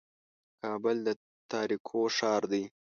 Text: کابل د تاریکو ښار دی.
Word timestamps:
کابل 0.61 0.97
د 1.07 1.09
تاریکو 1.51 1.99
ښار 2.17 2.41
دی. 2.51 2.63